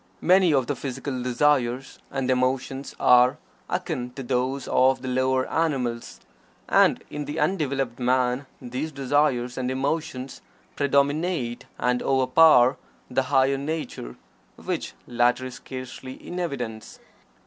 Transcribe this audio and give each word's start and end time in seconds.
Many 0.21 0.51
of 0.51 0.65
the 0.65 0.75
physical 0.75 1.21
desires 1.21 1.99
and 2.09 2.31
emotions 2.31 2.95
are 2.99 3.37
akin 3.69 4.09
to 4.13 4.23
those 4.23 4.67
of 4.67 5.03
the 5.03 5.07
lower 5.07 5.47
animals, 5.47 6.19
and 6.67 7.03
in 7.11 7.25
the 7.25 7.39
undeveloped 7.39 7.99
man 7.99 8.47
these 8.59 8.91
desires 8.91 9.59
and 9.59 9.69
emotions 9.69 10.41
predominate 10.75 11.65
and 11.77 12.01
overpower 12.01 12.77
the 13.11 13.21
higher 13.29 13.59
nature, 13.59 14.15
which 14.55 14.93
latter 15.05 15.45
is 15.45 15.53
scarcely 15.61 16.13
in 16.13 16.39
evidence. 16.39 16.97